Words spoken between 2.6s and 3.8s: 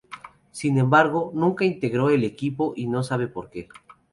y no se sabe por que.